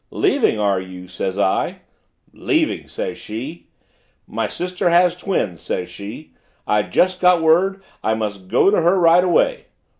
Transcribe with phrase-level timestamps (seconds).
[0.09, 1.81] 'Leaving, are you?' says I.
[2.33, 3.67] 'Leaving,' says she.
[4.25, 6.33] 'My sister has twins,' says she.
[6.65, 9.65] 'I just got word I must go to her right away.'